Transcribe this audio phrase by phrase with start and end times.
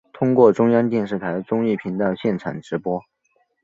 [0.13, 2.99] 通过中央电视台综艺频道现场直播。